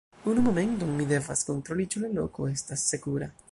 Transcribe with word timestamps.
Unu 0.29 0.41
momenton 0.45 0.95
mi 1.01 1.05
devas 1.11 1.45
kontroli 1.51 1.87
ĉu 1.95 2.03
la 2.07 2.11
loko 2.17 2.51
estas 2.57 2.91
sekura. 2.95 3.33